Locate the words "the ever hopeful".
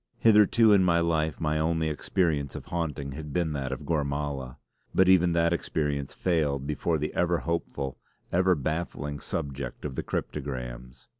6.97-7.99